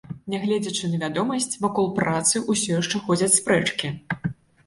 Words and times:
Нягледзячы 0.33 0.87
на 0.93 0.97
вядомасць, 1.03 1.57
вакол 1.65 1.91
працы 1.99 2.35
ўсё 2.53 2.67
яшчэ 2.81 3.01
ходзяць 3.09 3.31
спрэчкі. 3.39 3.87